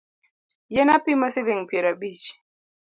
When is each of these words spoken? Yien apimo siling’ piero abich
Yien 0.73 0.89
apimo 0.95 1.27
siling’ 1.33 1.61
piero 1.69 1.87
abich 1.93 2.25